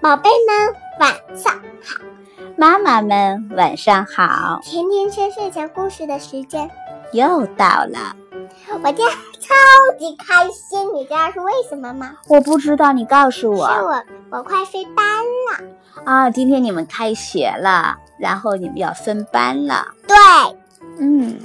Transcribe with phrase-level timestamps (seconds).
[0.00, 2.00] 宝贝们晚上好，
[2.56, 6.70] 妈妈们晚上好，甜甜圈睡前故事的时间
[7.12, 8.14] 又到了。
[8.82, 9.08] 我今天
[9.40, 9.54] 超
[9.98, 12.12] 级开心，你知道是为什么吗？
[12.28, 13.66] 我不知道，你告诉我。
[13.66, 16.30] 是我，我快飞班了啊！
[16.30, 19.86] 今天你们开学了，然后你们要分班了。
[20.06, 20.16] 对，
[20.98, 21.38] 嗯，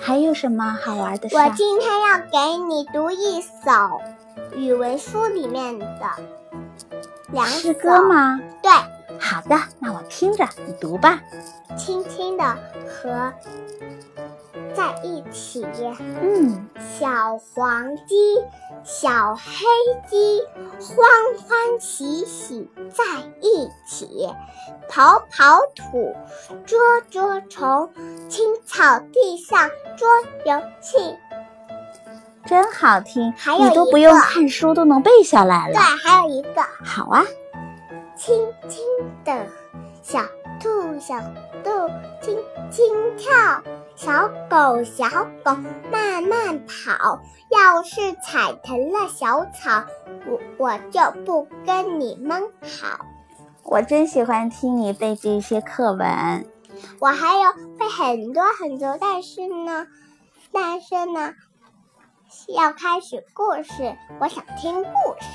[0.00, 1.36] 还有什么好玩的事？
[1.36, 4.00] 我今天要给你读一首
[4.54, 5.86] 语文书里面的
[7.32, 8.40] 两诗歌吗？
[8.62, 8.70] 对，
[9.18, 11.20] 好的，那我听着，你读吧。
[11.76, 12.44] 轻轻的
[12.88, 13.32] 和。
[14.74, 15.66] 在一起，
[16.22, 18.14] 嗯，小黄鸡，
[18.84, 19.42] 小黑
[20.08, 20.40] 鸡，
[20.78, 23.04] 欢欢喜喜在
[23.40, 24.28] 一起，
[24.88, 26.14] 刨刨土，
[26.64, 26.78] 捉
[27.10, 27.90] 捉虫，
[28.28, 30.08] 青草地上捉
[30.44, 31.16] 游戏，
[32.48, 33.32] 真好听。
[33.36, 35.74] 还有你都不用看书都能背下来了。
[35.74, 37.22] 对，还有一个，好啊，
[38.16, 38.34] 轻
[38.68, 38.82] 轻
[39.24, 39.46] 的
[40.02, 40.20] 小
[40.58, 41.20] 兔，小
[41.62, 41.70] 兔
[42.22, 42.36] 轻
[42.70, 43.30] 轻跳。
[43.94, 45.08] 小狗，小
[45.44, 45.56] 狗
[45.92, 47.20] 慢慢跑。
[47.50, 49.84] 要是踩疼了小草，
[50.26, 53.06] 我我就不跟你们好。
[53.64, 56.46] 我真喜欢听你背这些课文。
[57.00, 59.86] 我还有背很多很多，但是呢，
[60.52, 61.32] 但是呢，
[62.48, 65.26] 要开始故事，我想听故事。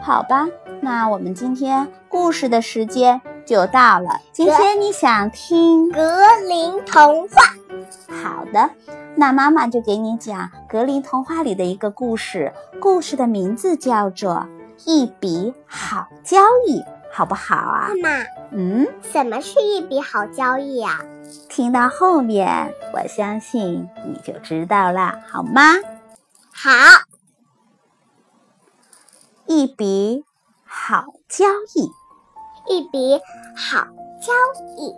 [0.00, 0.46] 好吧，
[0.80, 4.20] 那我们今天故事的时间就到了。
[4.32, 6.00] 今天你想听格
[6.46, 7.42] 林童话？
[8.08, 8.70] 好的，
[9.14, 14.46] 那妈妈就给你讲格林童话里的一个故事，故事的名字叫做
[14.84, 16.80] 《一笔好交易》，
[17.12, 17.90] 好不好啊？
[18.02, 21.00] 妈妈，嗯，什么是一笔好交易啊？
[21.48, 25.62] 听到后面，我相信你就知道了，好吗？
[26.56, 26.70] 好，
[29.46, 30.24] 一笔
[30.64, 31.90] 好交易，
[32.72, 33.20] 一笔
[33.56, 33.84] 好
[34.20, 34.32] 交
[34.78, 34.94] 易。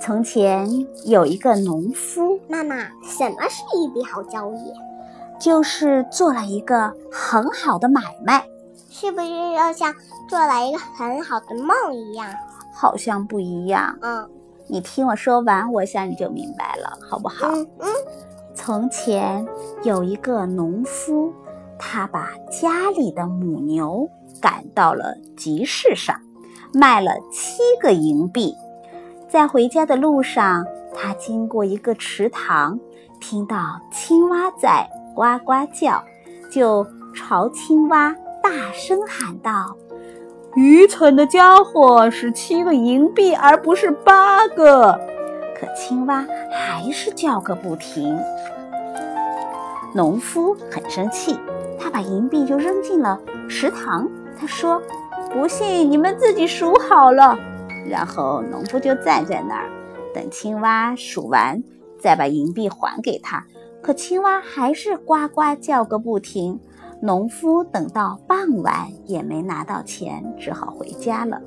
[0.00, 4.72] 从前有一个农夫，妈妈，什么是一笔好交易？
[5.40, 8.46] 就是做了一个很好的买卖，
[8.90, 9.92] 是不是要像
[10.28, 12.32] 做了一个很好的梦一样？
[12.74, 13.98] 好像不一样。
[14.02, 14.30] 嗯，
[14.68, 17.48] 你听我说完，我想你就明白了，好不好？
[17.48, 17.88] 嗯嗯。
[18.62, 19.46] 从前
[19.84, 21.32] 有一个农夫，
[21.78, 24.06] 他把家里的母牛
[24.38, 26.14] 赶到了集市上，
[26.74, 28.54] 卖了七个银币。
[29.30, 30.62] 在回家的路上，
[30.94, 32.78] 他经过一个池塘，
[33.18, 36.04] 听到青蛙在呱呱叫，
[36.52, 39.74] 就朝青蛙大声喊道
[40.54, 45.00] ：“愚蠢的家伙，是七个银币而不是八个。”
[45.60, 48.18] 可青蛙还是叫个不停。
[49.94, 51.38] 农夫很生气，
[51.78, 54.08] 他把银币就扔进了池塘。
[54.38, 54.80] 他说
[55.30, 57.36] ：“不信你们自己数好了。”
[57.86, 59.68] 然后农夫就站在那儿，
[60.14, 61.62] 等青蛙数完，
[62.00, 63.44] 再把银币还给他。
[63.82, 66.58] 可青蛙还是呱呱叫个不停。
[67.02, 71.40] 农夫等到傍晚也没拿到钱，只好回家了。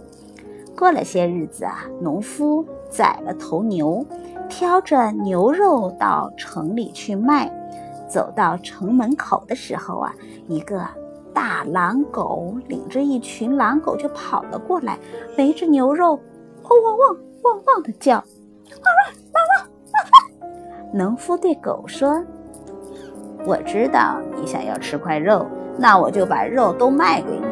[0.77, 4.05] 过了些日子啊，农夫宰了头牛，
[4.49, 7.51] 挑着牛肉到城里去卖。
[8.07, 10.13] 走到城门口的时候啊，
[10.47, 10.85] 一个。
[11.33, 14.99] 大狼狗领着一群狼狗就跑了过来，
[15.35, 16.11] 围着牛肉，
[16.61, 20.49] 汪汪汪汪汪的叫，汪汪汪汪。
[20.93, 22.23] 农夫对狗说
[23.47, 25.43] ：“我知道你想要吃块肉，
[25.75, 27.45] 那我就把肉都卖给你。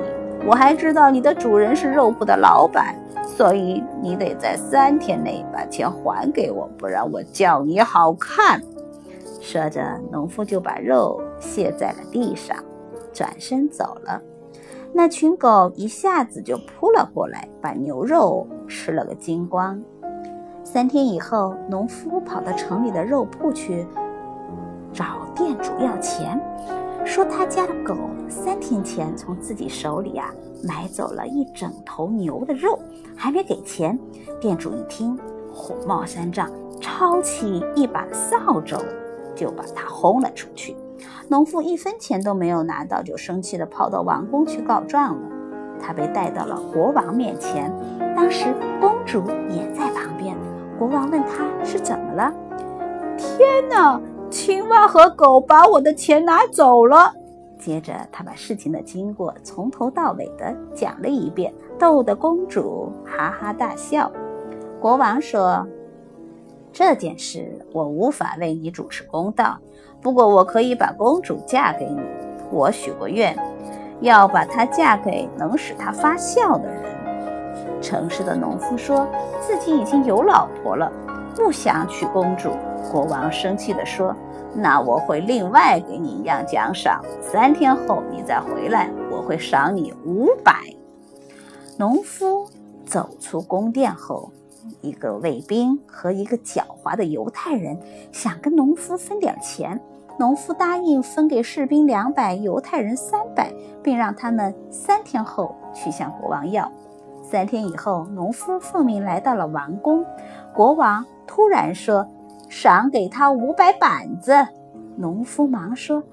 [0.45, 2.95] 我还知道你的主人是肉铺的老板，
[3.35, 8.61] 所以你得在三天内把钱还给我，不然我叫你好看。”
[9.41, 12.55] 说着，农夫就把肉卸在了地上。
[13.13, 14.21] 转身走了，
[14.93, 19.81] 那群狗一下子就扑了过来，把牛肉吃了个精光。
[20.63, 23.85] 三天以后，农夫跑到城里的肉铺去
[24.93, 26.41] 找店主要钱，
[27.03, 27.97] 说他家的狗
[28.29, 32.77] 三天前从自己手里啊买走了一整头牛的肉，
[33.15, 33.97] 还没给钱。
[34.39, 35.17] 店主一听，
[35.53, 36.49] 火冒三丈，
[36.79, 38.77] 抄起一把扫帚
[39.35, 40.75] 就把他轰了出去。
[41.27, 45.29] 农夫一分钱都没有拿到，就生气地跑到王宫去告状了。
[45.81, 47.73] 他被带到了国王面前，
[48.15, 50.37] 当时公主也在旁边。
[50.77, 52.33] 国王问他是怎么了？
[53.17, 53.99] 天哪！
[54.29, 57.13] 青蛙和狗把我的钱拿走了。
[57.61, 64.11] 接着他把事情的经过从头到尾的讲了一遍，逗得公主哈哈大笑。
[64.81, 65.65] 国王说。
[66.73, 69.59] 这件事我无法为你主持公道，
[70.01, 71.99] 不过我可以把公主嫁给你。
[72.49, 73.37] 我许过愿，
[73.99, 76.81] 要把她嫁给能使她发笑的人。
[77.81, 79.05] 城市的农夫说
[79.41, 80.89] 自己已经有老婆了，
[81.35, 82.51] 不想娶公主。
[82.89, 84.15] 国王生气地说
[84.53, 87.01] ：“那我会另外给你一样奖赏。
[87.21, 90.53] 三天后你再回来，我会赏你五百。”
[91.77, 92.47] 农夫
[92.85, 94.31] 走出宫殿后，
[94.81, 97.79] 一个卫兵和一个狡猾的犹太人
[98.11, 99.81] 想跟农夫分点钱。
[100.19, 103.51] 农夫答应分给士兵两百，犹太人三百，
[103.81, 106.71] 并让他们三天后去向国王要。
[107.23, 110.05] 三天以后，农夫奉命来到了王宫。
[110.53, 112.07] 国王突然说
[112.51, 114.33] ：“赏给他五百板子。”
[114.97, 116.03] 农夫忙说：“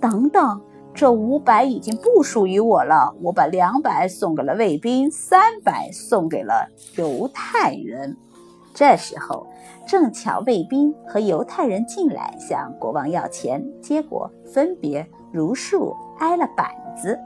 [0.00, 0.60] 等等，
[0.92, 3.14] 这五百已经不属于我了。
[3.22, 8.16] 我把两百送给了卫兵，三百送给了犹太人。”
[8.74, 9.46] 这时候，
[9.86, 17.18] 正巧卫兵和犹太人进来向国王要钱，结果分别如数挨了板子。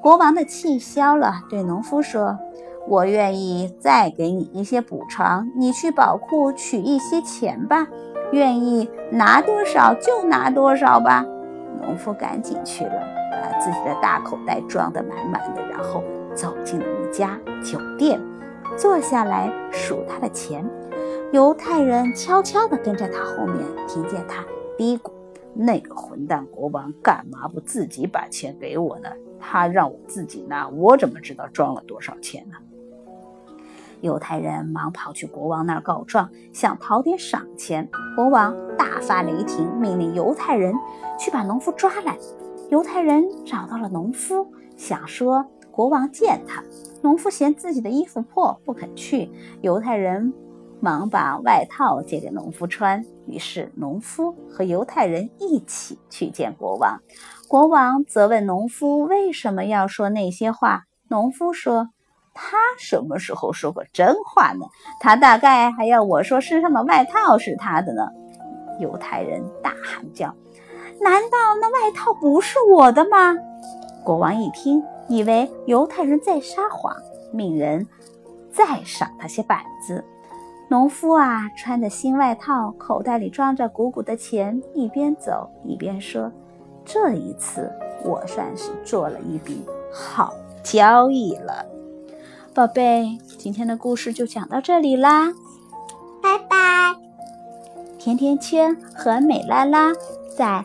[0.00, 2.38] 国王的气消了，对农夫说
[2.88, 7.86] ：“我愿意再给你一些补偿，你去宝库取一些钱吧，
[8.32, 11.24] 愿意拿多少就拿多少吧。”
[11.80, 12.92] 农夫赶紧去了，
[13.30, 16.02] 把自己的大口袋装得满满的，然后
[16.34, 18.20] 走进了一家酒店，
[18.76, 20.64] 坐下来数他的钱。
[21.32, 24.44] 犹太人悄悄地跟在他后面，听见他
[24.76, 25.10] 嘀咕。
[25.54, 29.08] 那个混蛋国王干嘛不自己把钱给我呢？
[29.40, 32.56] 他让我自己拿，我怎么知道装了多少钱呢？
[34.02, 37.88] 犹太人忙跑去国王那儿告状，想讨点赏钱。
[38.14, 40.74] 国王大发雷霆，命令犹太人
[41.18, 42.18] 去把农夫抓来。
[42.68, 46.62] 犹太人找到了农夫，想说国王见他。
[47.02, 49.30] 农夫嫌自己的衣服破，不肯去。
[49.62, 50.34] 犹太人。
[50.84, 57.00] 忙把外套借给农夫穿，于是农夫和犹太人一起去见国王。
[57.46, 60.86] 国王责问农夫为什么要说那些话。
[61.08, 61.90] 农夫说
[62.34, 64.66] ：“他什么时候说过真话呢？
[65.00, 68.08] 他大概还要我说身上的外套是他的呢。”
[68.80, 70.34] 犹太人大喊叫
[71.00, 73.36] ：“难道那外套不是我的吗？”
[74.02, 76.92] 国王一听，以为犹太人在撒谎，
[77.32, 77.86] 命人
[78.50, 80.04] 再赏他些板子。
[80.68, 86.32] 农夫啊，穿着新外套，口袋里装着鼓鼓的钱，一边走一边说
[86.82, 87.70] ：“这一次
[88.02, 90.32] 我算是做了一笔好
[90.64, 91.64] 交易了。”
[92.54, 95.32] 宝贝，今天的故事就讲到这里啦，
[96.22, 96.94] 拜拜。
[97.98, 99.90] 甜甜圈和美拉拉
[100.36, 100.62] 在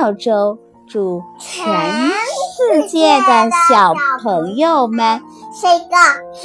[0.00, 0.56] 澳洲，
[0.88, 1.66] 祝全
[2.06, 3.92] 世界的小
[4.22, 5.20] 朋友们
[5.52, 5.96] 睡个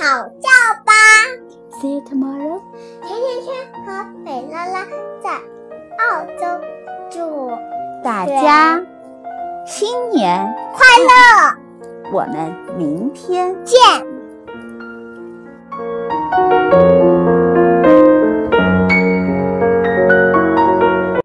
[0.04, 0.50] 好觉
[0.84, 0.92] 吧。
[1.80, 2.60] See you tomorrow。
[3.04, 4.86] 甜甜圈和美拉拉
[5.22, 5.30] 在
[6.00, 6.66] 澳洲，
[7.12, 7.52] 祝
[8.04, 8.82] 大家
[9.68, 12.12] 新年快乐！
[12.12, 13.78] 我们明天见。